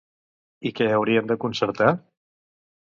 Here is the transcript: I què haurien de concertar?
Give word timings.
I 0.69 0.71
què 0.79 0.87
haurien 0.95 1.31
de 1.33 1.39
concertar? 1.47 1.95